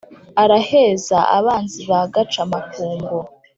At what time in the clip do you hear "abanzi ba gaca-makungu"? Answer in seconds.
1.37-3.17